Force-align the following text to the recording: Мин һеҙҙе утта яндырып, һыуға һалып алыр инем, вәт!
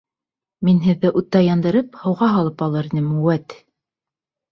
Мин 0.67 0.77
һеҙҙе 0.85 1.11
утта 1.19 1.41
яндырып, 1.47 1.99
һыуға 2.05 2.29
һалып 2.37 2.65
алыр 2.69 2.89
инем, 2.91 3.13
вәт! 3.27 3.55